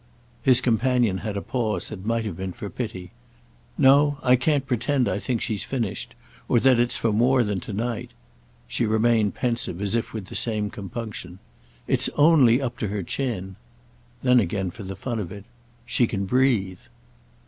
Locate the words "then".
14.23-14.39